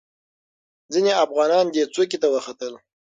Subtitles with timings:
[0.93, 2.73] ځینې افغانان دې څوکې ته وختل.